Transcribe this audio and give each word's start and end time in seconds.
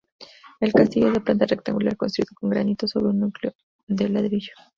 El 0.59 0.73
castillo 0.73 1.09
es 1.09 1.13
de 1.13 1.19
planta 1.21 1.45
rectangular, 1.45 1.95
construido 1.95 2.33
con 2.33 2.49
granito 2.49 2.87
sobre 2.87 3.09
un 3.09 3.19
núcleo 3.19 3.53
de 3.85 4.09
ladrillo. 4.09 4.53